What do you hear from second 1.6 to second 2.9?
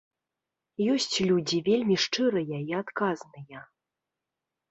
вельмі шчырыя і